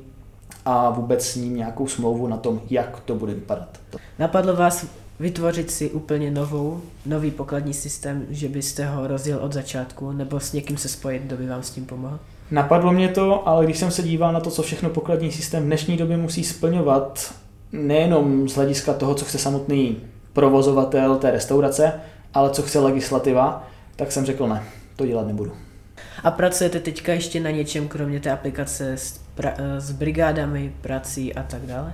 a 0.64 0.90
vůbec 0.90 1.26
s 1.26 1.36
ním 1.36 1.56
nějakou 1.56 1.86
smlouvu 1.86 2.26
na 2.26 2.36
tom, 2.36 2.60
jak 2.70 3.00
to 3.00 3.14
bude 3.14 3.34
vypadat. 3.34 3.80
Napadlo 4.18 4.56
vás 4.56 4.86
vytvořit 5.20 5.70
si 5.70 5.90
úplně 5.90 6.30
novou, 6.30 6.80
nový 7.06 7.30
pokladní 7.30 7.74
systém, 7.74 8.26
že 8.30 8.48
byste 8.48 8.86
ho 8.86 9.06
rozjel 9.06 9.38
od 9.38 9.52
začátku, 9.52 10.12
nebo 10.12 10.40
s 10.40 10.52
někým 10.52 10.76
se 10.76 10.88
spojit, 10.88 11.22
kdo 11.22 11.36
by 11.36 11.46
vám 11.46 11.62
s 11.62 11.70
tím 11.70 11.84
pomohl? 11.84 12.18
Napadlo 12.50 12.92
mě 12.92 13.08
to, 13.08 13.48
ale 13.48 13.64
když 13.64 13.78
jsem 13.78 13.90
se 13.90 14.02
díval 14.02 14.32
na 14.32 14.40
to, 14.40 14.50
co 14.50 14.62
všechno 14.62 14.90
pokladní 14.90 15.32
systém 15.32 15.62
v 15.62 15.66
dnešní 15.66 15.96
době 15.96 16.16
musí 16.16 16.44
splňovat, 16.44 17.34
nejenom 17.72 18.48
z 18.48 18.54
hlediska 18.54 18.92
toho, 18.92 19.14
co 19.14 19.24
chce 19.24 19.38
samotný 19.38 19.96
provozovatel 20.32 21.16
té 21.16 21.30
restaurace, 21.30 21.92
ale 22.34 22.50
co 22.50 22.62
chce 22.62 22.78
legislativa, 22.78 23.68
tak 23.96 24.12
jsem 24.12 24.26
řekl 24.26 24.48
ne, 24.48 24.62
to 24.96 25.06
dělat 25.06 25.26
nebudu. 25.26 25.52
A 26.24 26.30
pracujete 26.30 26.80
teďka 26.80 27.12
ještě 27.12 27.40
na 27.40 27.50
něčem, 27.50 27.88
kromě 27.88 28.20
té 28.20 28.30
aplikace 28.30 28.92
s, 28.92 29.20
pra, 29.34 29.54
s 29.78 29.92
brigádami, 29.92 30.72
prací 30.80 31.34
a 31.34 31.42
tak 31.42 31.62
dále? 31.66 31.92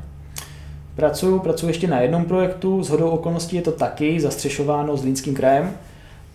Pracuji, 0.97 1.40
pracuji 1.40 1.66
ještě 1.66 1.88
na 1.88 2.00
jednom 2.00 2.25
projektu, 2.25 2.82
s 2.82 2.88
hodou 2.88 3.09
okolností 3.09 3.56
je 3.56 3.62
to 3.62 3.73
taky 3.73 4.21
zastřešováno 4.21 4.97
s 4.97 5.04
Línským 5.04 5.35
krajem 5.35 5.73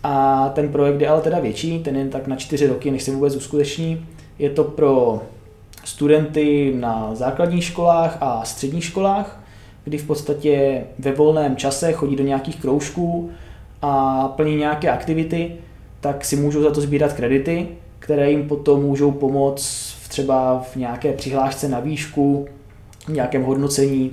a 0.09 0.49
ten 0.55 0.69
projekt 0.69 1.01
je 1.01 1.09
ale 1.09 1.21
teda 1.21 1.39
větší, 1.39 1.79
ten 1.79 1.95
je 1.95 2.05
tak 2.05 2.27
na 2.27 2.35
čtyři 2.35 2.67
roky, 2.67 2.91
než 2.91 3.03
se 3.03 3.11
vůbec 3.11 3.35
uskuteční. 3.35 4.05
Je 4.39 4.49
to 4.49 4.63
pro 4.63 5.21
studenty 5.83 6.73
na 6.79 7.15
základních 7.15 7.63
školách 7.63 8.17
a 8.21 8.45
středních 8.45 8.83
školách, 8.83 9.43
kdy 9.83 9.97
v 9.97 10.07
podstatě 10.07 10.83
ve 10.99 11.11
volném 11.11 11.55
čase 11.55 11.93
chodí 11.93 12.15
do 12.15 12.23
nějakých 12.23 12.61
kroužků 12.61 13.29
a 13.81 14.23
plní 14.27 14.55
nějaké 14.55 14.89
aktivity, 14.89 15.55
tak 15.99 16.25
si 16.25 16.35
můžou 16.35 16.61
za 16.61 16.71
to 16.71 16.81
sbírat 16.81 17.13
kredity, 17.13 17.67
které 17.99 18.31
jim 18.31 18.47
potom 18.47 18.81
můžou 18.81 19.11
pomoct 19.11 19.95
v 20.01 20.09
třeba 20.09 20.59
v 20.59 20.75
nějaké 20.75 21.13
přihlášce 21.13 21.69
na 21.69 21.79
výšku, 21.79 22.47
v 23.07 23.09
nějakém 23.09 23.43
hodnocení, 23.43 24.11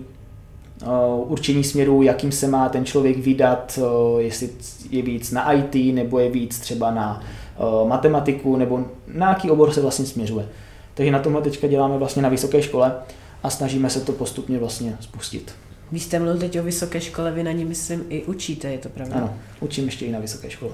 určení 1.27 1.65
směru, 1.65 2.03
jakým 2.03 2.33
se 2.33 2.49
má 2.49 2.69
ten 2.69 2.85
člověk 2.85 3.19
vydat, 3.19 3.79
eh, 3.83 4.23
jestli 4.23 4.51
je 4.91 5.03
víc 5.03 5.31
na 5.31 5.53
IT, 5.53 5.93
nebo 5.93 6.19
je 6.19 6.31
víc 6.31 6.59
třeba 6.59 6.91
na 6.91 7.23
eh, 7.57 7.89
matematiku, 7.89 8.57
nebo 8.57 8.85
na 9.15 9.29
jaký 9.29 9.51
obor 9.51 9.73
se 9.73 9.81
vlastně 9.81 10.07
směřuje. 10.07 10.49
Takže 10.95 11.13
na 11.13 11.19
tomhle 11.19 11.43
teďka 11.43 11.67
děláme 11.67 11.99
vlastně 11.99 12.23
na 12.23 12.29
vysoké 12.29 12.63
škole 12.63 12.95
a 13.43 13.51
snažíme 13.51 13.91
se 13.91 14.01
to 14.01 14.13
postupně 14.13 14.59
vlastně 14.59 14.97
spustit. 15.01 15.55
Vy 15.93 16.01
jste 16.01 16.19
mluvil 16.19 16.39
teď 16.39 16.61
o 16.61 16.63
vysoké 16.63 17.01
škole, 17.01 17.33
vy 17.33 17.43
na 17.43 17.53
ní 17.53 17.65
myslím 17.65 18.05
i 18.09 18.23
učíte, 18.23 18.69
je 18.69 18.79
to 18.79 18.89
pravda? 18.89 19.17
Ano, 19.17 19.35
učím 19.61 19.85
ještě 19.85 20.07
i 20.07 20.13
na 20.13 20.19
vysoké 20.19 20.51
škole. 20.51 20.73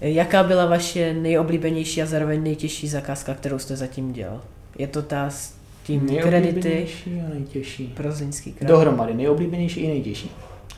Jaká 0.00 0.42
byla 0.42 0.66
vaše 0.66 1.14
nejoblíbenější 1.14 2.02
a 2.02 2.06
zároveň 2.06 2.42
nejtěžší 2.42 2.88
zakázka, 2.88 3.34
kterou 3.34 3.58
jste 3.58 3.76
zatím 3.76 4.12
dělal? 4.12 4.40
Je 4.78 4.86
to 4.86 5.02
ta 5.02 5.30
s 5.30 5.54
tím 5.82 6.00
kredity? 6.00 6.88
a 7.26 7.34
nejtěžší. 7.34 7.92
Pro 7.96 8.12
Zlínský 8.12 8.52
kraj. 8.52 8.68
Dohromady, 8.68 9.14
nejoblíbenější 9.14 9.80
i 9.80 9.88
nejtěžší. 9.88 10.30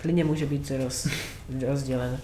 Klidně 0.02 0.24
může 0.24 0.46
být 0.46 0.72
roz, 0.84 1.08
rozdělen. 1.66 2.18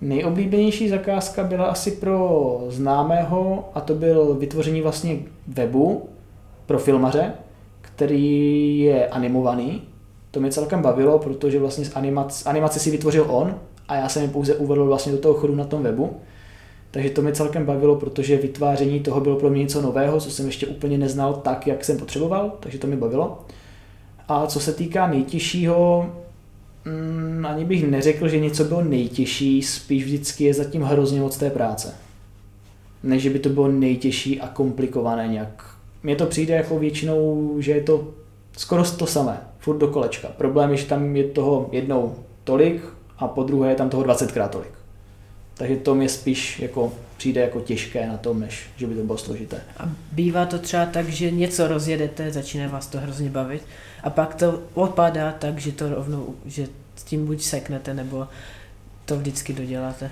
Nejoblíbenější 0.00 0.88
zakázka 0.88 1.44
byla 1.44 1.66
asi 1.66 1.90
pro 1.90 2.64
známého 2.68 3.70
a 3.74 3.80
to 3.80 3.94
byl 3.94 4.34
vytvoření 4.34 4.80
vlastně 4.80 5.18
webu 5.46 6.08
pro 6.66 6.78
filmaře, 6.78 7.32
který 7.80 8.78
je 8.78 9.08
animovaný. 9.08 9.82
To 10.30 10.40
mě 10.40 10.50
celkem 10.50 10.82
bavilo, 10.82 11.18
protože 11.18 11.58
vlastně 11.58 11.84
z 11.84 11.96
animace, 11.96 12.48
animace 12.48 12.78
si 12.78 12.90
vytvořil 12.90 13.26
on 13.28 13.58
a 13.88 13.96
já 13.96 14.08
jsem 14.08 14.22
je 14.22 14.28
pouze 14.28 14.54
uvedl 14.54 14.84
vlastně 14.84 15.12
do 15.12 15.18
toho 15.18 15.34
chodu 15.34 15.54
na 15.54 15.64
tom 15.64 15.82
webu. 15.82 16.16
Takže 16.90 17.10
to 17.10 17.22
mě 17.22 17.32
celkem 17.32 17.64
bavilo, 17.64 17.96
protože 17.96 18.36
vytváření 18.36 19.00
toho 19.00 19.20
bylo 19.20 19.36
pro 19.36 19.50
mě 19.50 19.62
něco 19.62 19.82
nového, 19.82 20.20
co 20.20 20.30
jsem 20.30 20.46
ještě 20.46 20.66
úplně 20.66 20.98
neznal 20.98 21.34
tak, 21.34 21.66
jak 21.66 21.84
jsem 21.84 21.98
potřeboval, 21.98 22.52
takže 22.60 22.78
to 22.78 22.86
mi 22.86 22.96
bavilo. 22.96 23.38
A 24.28 24.46
co 24.46 24.60
se 24.60 24.72
týká 24.72 25.06
nejtěžšího, 25.06 26.10
mm, 26.84 27.46
ani 27.46 27.64
bych 27.64 27.86
neřekl, 27.86 28.28
že 28.28 28.40
něco 28.40 28.64
bylo 28.64 28.84
nejtěžší, 28.84 29.62
spíš 29.62 30.04
vždycky 30.04 30.44
je 30.44 30.54
zatím 30.54 30.82
hrozně 30.82 31.20
moc 31.20 31.36
té 31.36 31.50
práce. 31.50 31.94
Než 33.02 33.28
by 33.28 33.38
to 33.38 33.48
bylo 33.48 33.68
nejtěžší 33.68 34.40
a 34.40 34.48
komplikované 34.48 35.28
nějak. 35.28 35.64
Mně 36.02 36.16
to 36.16 36.26
přijde 36.26 36.54
jako 36.54 36.78
většinou, 36.78 37.54
že 37.58 37.72
je 37.72 37.82
to 37.82 38.08
skoro 38.56 38.84
to 38.84 39.06
samé, 39.06 39.40
furt 39.58 39.78
do 39.78 39.88
kolečka. 39.88 40.28
Problém 40.28 40.70
je, 40.70 40.76
že 40.76 40.86
tam 40.86 41.16
je 41.16 41.24
toho 41.24 41.68
jednou 41.72 42.14
tolik, 42.44 42.82
a 43.18 43.28
po 43.28 43.42
druhé 43.42 43.70
je 43.70 43.76
tam 43.76 43.90
toho 43.90 44.02
20 44.02 44.32
krát 44.32 44.50
tolik. 44.50 44.77
Takže 45.58 45.76
to 45.76 45.94
mě 45.94 46.08
spíš 46.08 46.60
jako 46.60 46.92
přijde 47.16 47.40
jako 47.40 47.60
těžké 47.60 48.06
na 48.06 48.16
tom, 48.16 48.40
než 48.40 48.70
že 48.76 48.86
by 48.86 48.94
to 48.94 49.02
bylo 49.02 49.18
složité. 49.18 49.60
A 49.78 49.88
bývá 50.12 50.46
to 50.46 50.58
třeba 50.58 50.86
tak, 50.86 51.08
že 51.08 51.30
něco 51.30 51.68
rozjedete, 51.68 52.32
začíná 52.32 52.68
vás 52.68 52.86
to 52.86 52.98
hrozně 52.98 53.30
bavit 53.30 53.62
a 54.02 54.10
pak 54.10 54.34
to 54.34 54.60
odpadá 54.74 55.32
tak, 55.32 55.58
že 55.58 55.72
to 55.72 55.88
rovnou, 55.88 56.34
že 56.46 56.66
s 56.96 57.02
tím 57.02 57.26
buď 57.26 57.42
seknete, 57.42 57.94
nebo 57.94 58.26
to 59.04 59.16
vždycky 59.16 59.52
doděláte. 59.52 60.10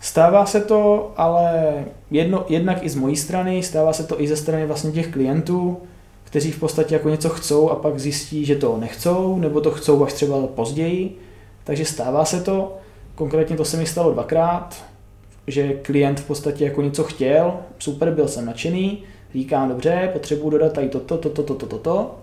Stává 0.00 0.46
se 0.46 0.60
to, 0.60 1.12
ale 1.16 1.74
jedno, 2.10 2.46
jednak 2.48 2.84
i 2.84 2.88
z 2.88 2.94
mojí 2.94 3.16
strany, 3.16 3.62
stává 3.62 3.92
se 3.92 4.04
to 4.04 4.20
i 4.20 4.28
ze 4.28 4.36
strany 4.36 4.66
vlastně 4.66 4.92
těch 4.92 5.08
klientů, 5.08 5.80
kteří 6.24 6.52
v 6.52 6.60
podstatě 6.60 6.94
jako 6.94 7.08
něco 7.08 7.28
chcou 7.28 7.70
a 7.70 7.76
pak 7.76 7.98
zjistí, 7.98 8.44
že 8.44 8.56
to 8.56 8.76
nechcou, 8.76 9.38
nebo 9.38 9.60
to 9.60 9.70
chcou 9.70 10.04
až 10.04 10.12
třeba 10.12 10.46
později 10.46 11.18
takže 11.70 11.84
stává 11.84 12.24
se 12.24 12.40
to, 12.40 12.76
konkrétně 13.20 13.56
to 13.56 13.64
se 13.64 13.76
mi 13.76 13.86
stalo 13.86 14.12
dvakrát, 14.12 14.84
že 15.46 15.72
klient 15.72 16.20
v 16.20 16.26
podstatě 16.26 16.64
jako 16.64 16.82
něco 16.82 17.04
chtěl, 17.04 17.52
super, 17.78 18.10
byl 18.10 18.28
jsem 18.28 18.46
nadšený, 18.46 19.02
říkám, 19.34 19.68
dobře, 19.68 20.10
potřebuji 20.12 20.50
dodat 20.50 20.72
tady 20.72 20.88
toto, 20.88 21.18
toto, 21.18 21.42
toto, 21.42 21.66
toto, 21.66 21.78
to, 21.78 22.14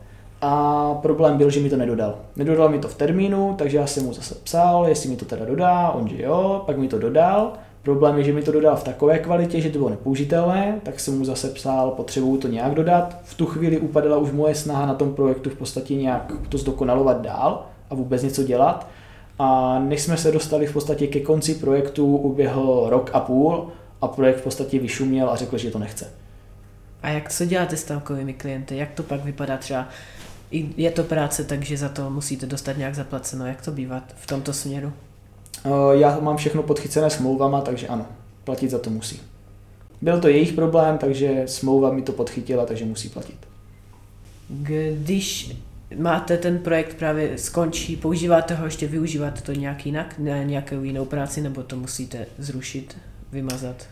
a 0.41 0.93
problém 1.01 1.37
byl, 1.37 1.49
že 1.49 1.59
mi 1.59 1.69
to 1.69 1.77
nedodal. 1.77 2.15
Nedodal 2.35 2.69
mi 2.69 2.79
to 2.79 2.87
v 2.87 2.95
termínu, 2.95 3.55
takže 3.57 3.77
já 3.77 3.87
jsem 3.87 4.03
mu 4.03 4.13
zase 4.13 4.35
psal, 4.43 4.85
jestli 4.87 5.09
mi 5.09 5.15
to 5.15 5.25
teda 5.25 5.45
dodá, 5.45 5.89
on 5.89 6.07
že 6.07 6.23
jo, 6.23 6.63
pak 6.65 6.77
mi 6.77 6.87
to 6.87 6.99
dodal. 6.99 7.53
Problém 7.83 8.17
je, 8.17 8.23
že 8.23 8.33
mi 8.33 8.41
to 8.41 8.51
dodal 8.51 8.75
v 8.75 8.83
takové 8.83 9.19
kvalitě, 9.19 9.61
že 9.61 9.69
to 9.69 9.77
bylo 9.77 9.89
nepoužitelné, 9.89 10.79
tak 10.83 10.99
jsem 10.99 11.17
mu 11.17 11.25
zase 11.25 11.49
psal, 11.49 11.91
potřebuju 11.91 12.37
to 12.37 12.47
nějak 12.47 12.75
dodat. 12.75 13.17
V 13.23 13.35
tu 13.35 13.45
chvíli 13.45 13.79
upadala 13.79 14.17
už 14.17 14.31
moje 14.31 14.55
snaha 14.55 14.85
na 14.85 14.93
tom 14.93 15.13
projektu 15.13 15.49
v 15.49 15.55
podstatě 15.55 15.95
nějak 15.95 16.31
to 16.49 16.57
zdokonalovat 16.57 17.21
dál 17.21 17.65
a 17.89 17.95
vůbec 17.95 18.23
něco 18.23 18.43
dělat. 18.43 18.87
A 19.39 19.79
než 19.79 20.01
jsme 20.01 20.17
se 20.17 20.31
dostali 20.31 20.67
v 20.67 20.73
podstatě 20.73 21.07
ke 21.07 21.19
konci 21.19 21.55
projektu, 21.55 22.17
uběhl 22.17 22.85
rok 22.89 23.09
a 23.13 23.19
půl 23.19 23.67
a 24.01 24.07
projekt 24.07 24.37
v 24.37 24.43
podstatě 24.43 24.79
vyšuměl 24.79 25.29
a 25.29 25.35
řekl, 25.35 25.57
že 25.57 25.71
to 25.71 25.79
nechce. 25.79 26.13
A 27.03 27.09
jak 27.09 27.31
co 27.33 27.45
děláte 27.45 27.77
s 27.77 27.83
takovými 27.83 28.33
klienty? 28.33 28.77
Jak 28.77 28.91
to 28.93 29.03
pak 29.03 29.23
vypadá 29.23 29.57
třeba? 29.57 29.87
Je 30.77 30.91
to 30.91 31.03
práce, 31.03 31.43
takže 31.43 31.77
za 31.77 31.89
to 31.89 32.09
musíte 32.09 32.45
dostat 32.45 32.77
nějak 32.77 32.95
zaplaceno. 32.95 33.47
Jak 33.47 33.61
to 33.61 33.71
bývá 33.71 34.03
v 34.15 34.27
tomto 34.27 34.53
směru? 34.53 34.93
Já 35.91 36.19
mám 36.19 36.37
všechno 36.37 36.63
podchycené 36.63 37.09
smlouvama, 37.09 37.61
takže 37.61 37.87
ano, 37.87 38.05
platit 38.43 38.71
za 38.71 38.79
to 38.79 38.89
musí. 38.89 39.21
Byl 40.01 40.21
to 40.21 40.27
jejich 40.27 40.53
problém, 40.53 40.97
takže 40.97 41.43
smlouva 41.45 41.91
mi 41.91 42.01
to 42.01 42.11
podchytila, 42.11 42.65
takže 42.65 42.85
musí 42.85 43.09
platit. 43.09 43.37
Když 44.49 45.55
máte 45.95 46.37
ten 46.37 46.59
projekt 46.59 46.97
právě 46.97 47.37
skončí, 47.37 47.95
používáte 47.95 48.53
ho 48.55 48.65
ještě, 48.65 48.87
využíváte 48.87 49.41
to 49.41 49.51
nějak 49.51 49.85
jinak, 49.85 50.15
na 50.19 50.43
nějakou 50.43 50.81
jinou 50.81 51.05
práci, 51.05 51.41
nebo 51.41 51.63
to 51.63 51.75
musíte 51.75 52.25
zrušit, 52.37 52.97
vymazat? 53.31 53.87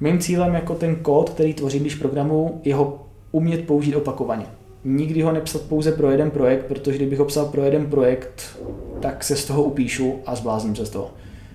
Mým 0.00 0.18
cílem 0.18 0.54
jako 0.54 0.74
ten 0.74 0.96
kód, 0.96 1.30
který 1.30 1.54
tvořím, 1.54 1.80
když 1.80 1.94
programu, 1.94 2.60
je 2.64 2.74
ho 2.74 3.06
umět 3.32 3.66
použít 3.66 3.94
opakovaně. 3.94 4.46
Nikdy 4.84 5.22
ho 5.22 5.32
nepsat 5.32 5.62
pouze 5.62 5.92
pro 5.92 6.10
jeden 6.10 6.30
projekt, 6.30 6.64
protože 6.64 6.96
kdybych 6.96 7.18
ho 7.18 7.24
psal 7.24 7.46
pro 7.46 7.62
jeden 7.62 7.86
projekt, 7.86 8.58
tak 9.00 9.24
se 9.24 9.36
z 9.36 9.44
toho 9.44 9.62
upíšu 9.62 10.14
a 10.26 10.34
zblázním 10.34 10.76
se 10.76 10.86
z 10.86 10.90
toho. 10.90 11.10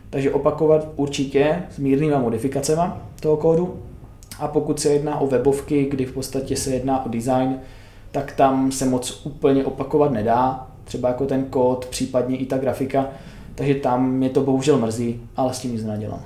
Takže 0.10 0.32
opakovat 0.32 0.88
určitě 0.96 1.64
s 1.72 1.78
mírnýma 1.78 2.20
modifikacemi 2.20 2.82
toho 3.20 3.38
kódu. 3.38 3.80
A 4.40 4.48
pokud 4.48 4.80
se 4.80 4.90
jedná 4.90 5.20
o 5.20 5.28
webovky, 5.28 5.86
kdy 5.86 6.06
v 6.06 6.12
podstatě 6.12 6.56
se 6.56 6.72
jedná 6.72 7.06
o 7.06 7.10
design, 7.10 7.60
tak 8.14 8.32
tam 8.32 8.72
se 8.72 8.86
moc 8.86 9.22
úplně 9.26 9.66
opakovat 9.66 10.12
nedá, 10.12 10.68
třeba 10.84 11.10
jako 11.10 11.26
ten 11.26 11.46
kód, 11.46 11.86
případně 11.86 12.38
i 12.38 12.46
ta 12.46 12.58
grafika, 12.58 13.08
takže 13.56 13.76
tam 13.76 14.12
mě 14.12 14.30
to 14.30 14.42
bohužel 14.42 14.78
mrzí, 14.78 15.22
ale 15.36 15.54
s 15.54 15.60
tím 15.60 15.72
nic 15.72 15.84
nedělám. 15.84 16.22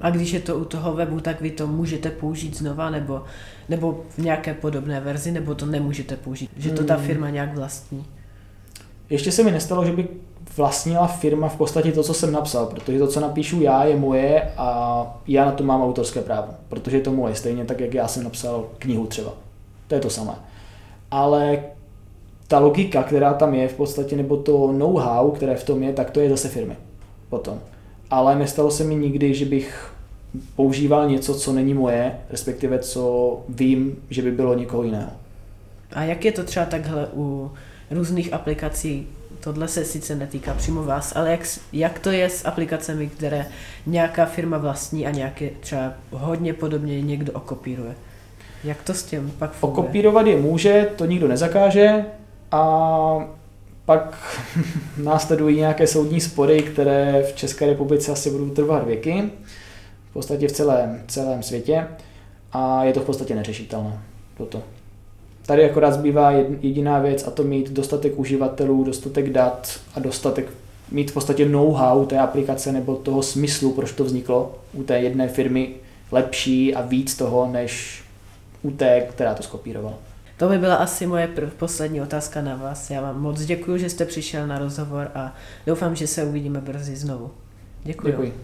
A 0.00 0.10
když 0.10 0.32
je 0.32 0.40
to 0.40 0.56
u 0.56 0.64
toho 0.64 0.94
webu, 0.94 1.20
tak 1.20 1.40
vy 1.40 1.50
to 1.50 1.66
můžete 1.66 2.10
použít 2.10 2.56
znova, 2.56 2.90
nebo, 2.90 3.22
nebo 3.68 4.04
v 4.10 4.18
nějaké 4.18 4.54
podobné 4.54 5.00
verzi, 5.00 5.32
nebo 5.32 5.54
to 5.54 5.66
nemůžete 5.66 6.16
použít, 6.16 6.50
že 6.56 6.70
to 6.70 6.84
ta 6.84 6.94
hmm. 6.94 7.06
firma 7.06 7.30
nějak 7.30 7.56
vlastní? 7.56 8.04
Ještě 9.10 9.32
se 9.32 9.42
mi 9.42 9.50
nestalo, 9.50 9.84
že 9.84 9.92
by 9.92 10.08
vlastnila 10.56 11.06
firma 11.06 11.48
v 11.48 11.56
podstatě 11.56 11.92
to, 11.92 12.02
co 12.02 12.14
jsem 12.14 12.32
napsal, 12.32 12.66
protože 12.66 12.98
to, 12.98 13.06
co 13.06 13.20
napíšu 13.20 13.62
já, 13.62 13.84
je 13.84 13.96
moje 13.96 14.52
a 14.56 15.20
já 15.26 15.44
na 15.44 15.52
to 15.52 15.64
mám 15.64 15.82
autorské 15.82 16.20
právo, 16.20 16.48
protože 16.68 16.96
je 16.96 17.02
to 17.02 17.12
moje, 17.12 17.34
stejně 17.34 17.64
tak, 17.64 17.80
jak 17.80 17.94
já 17.94 18.08
jsem 18.08 18.24
napsal 18.24 18.66
knihu 18.78 19.06
třeba. 19.06 19.32
To 19.88 19.94
je 19.94 20.00
to 20.00 20.10
samé. 20.10 20.32
Ale 21.10 21.62
ta 22.48 22.58
logika, 22.58 23.02
která 23.02 23.34
tam 23.34 23.54
je 23.54 23.68
v 23.68 23.74
podstatě, 23.74 24.16
nebo 24.16 24.36
to 24.36 24.72
know-how, 24.72 25.30
které 25.30 25.56
v 25.56 25.64
tom 25.64 25.82
je, 25.82 25.92
tak 25.92 26.10
to 26.10 26.20
je 26.20 26.30
zase 26.30 26.48
firmy 26.48 26.76
potom. 27.28 27.60
Ale 28.10 28.36
nestalo 28.36 28.70
se 28.70 28.84
mi 28.84 28.94
nikdy, 28.94 29.34
že 29.34 29.44
bych 29.44 29.92
používal 30.56 31.10
něco, 31.10 31.34
co 31.34 31.52
není 31.52 31.74
moje, 31.74 32.18
respektive 32.30 32.78
co 32.78 33.40
vím, 33.48 33.96
že 34.10 34.22
by 34.22 34.30
bylo 34.30 34.54
někoho 34.54 34.82
jiného. 34.82 35.10
A 35.92 36.02
jak 36.02 36.24
je 36.24 36.32
to 36.32 36.44
třeba 36.44 36.66
takhle 36.66 37.08
u 37.14 37.50
různých 37.90 38.32
aplikací? 38.32 39.06
Tohle 39.40 39.68
se 39.68 39.84
sice 39.84 40.14
netýká 40.14 40.54
přímo 40.54 40.84
vás, 40.84 41.16
ale 41.16 41.30
jak, 41.30 41.40
jak 41.72 41.98
to 41.98 42.10
je 42.10 42.30
s 42.30 42.46
aplikacemi, 42.46 43.08
které 43.08 43.46
nějaká 43.86 44.26
firma 44.26 44.58
vlastní 44.58 45.06
a 45.06 45.10
nějaké 45.10 45.50
třeba 45.60 45.94
hodně 46.10 46.54
podobně 46.54 47.00
někdo 47.02 47.32
okopíruje? 47.32 47.94
Jak 48.64 48.82
to 48.82 48.94
s 48.94 49.02
tím 49.02 49.32
pak 49.38 49.52
funguje? 49.52 49.82
Okopírovat 49.82 50.26
je 50.26 50.36
může, 50.36 50.88
to 50.96 51.04
nikdo 51.04 51.28
nezakáže, 51.28 52.04
a 52.52 53.28
pak 53.84 54.36
následují 55.02 55.56
nějaké 55.56 55.86
soudní 55.86 56.20
spory, 56.20 56.62
které 56.62 57.22
v 57.22 57.36
České 57.36 57.66
republice 57.66 58.12
asi 58.12 58.30
budou 58.30 58.50
trvat 58.50 58.86
věky, 58.86 59.30
v 60.10 60.12
podstatě 60.12 60.48
v 60.48 60.52
celém, 60.52 61.02
celém 61.06 61.42
světě 61.42 61.86
a 62.52 62.84
je 62.84 62.92
to 62.92 63.00
v 63.00 63.04
podstatě 63.04 63.34
neřešitelné. 63.34 63.98
Toto. 64.36 64.62
Tady 65.46 65.70
akorát 65.70 65.92
zbývá 65.92 66.30
jediná 66.60 66.98
věc 66.98 67.26
a 67.26 67.30
to 67.30 67.44
mít 67.44 67.70
dostatek 67.70 68.18
uživatelů, 68.18 68.84
dostatek 68.84 69.30
dat 69.30 69.80
a 69.94 70.00
dostatek 70.00 70.46
mít 70.90 71.10
v 71.10 71.14
podstatě 71.14 71.48
know-how 71.48 72.06
té 72.06 72.18
aplikace 72.18 72.72
nebo 72.72 72.96
toho 72.96 73.22
smyslu, 73.22 73.72
proč 73.72 73.92
to 73.92 74.04
vzniklo 74.04 74.54
u 74.72 74.82
té 74.82 75.00
jedné 75.00 75.28
firmy 75.28 75.70
lepší 76.12 76.74
a 76.74 76.82
víc 76.82 77.16
toho, 77.16 77.48
než 77.52 78.02
té, 78.76 79.00
která 79.00 79.34
to 79.34 79.42
skopírovala. 79.42 79.94
To 80.36 80.48
by 80.48 80.58
byla 80.58 80.74
asi 80.74 81.06
moje 81.06 81.28
poslední 81.56 82.00
otázka 82.00 82.42
na 82.42 82.56
vás. 82.56 82.90
Já 82.90 83.00
vám 83.00 83.20
moc 83.20 83.44
děkuji, 83.44 83.78
že 83.78 83.90
jste 83.90 84.04
přišel 84.04 84.46
na 84.46 84.58
rozhovor 84.58 85.10
a 85.14 85.34
doufám, 85.66 85.96
že 85.96 86.06
se 86.06 86.24
uvidíme 86.24 86.60
brzy 86.60 86.96
znovu. 86.96 87.30
Děkuji. 87.84 88.12
děkuji. 88.12 88.34